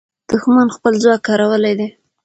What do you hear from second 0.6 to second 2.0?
خپل ځواک کارولی دی.